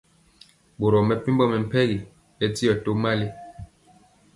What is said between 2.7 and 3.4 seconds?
tomali.